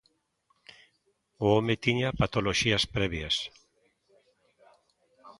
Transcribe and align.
O 1.45 1.47
home 1.55 1.75
tiña 1.85 2.17
patoloxías 2.21 2.83
previas. 2.95 3.35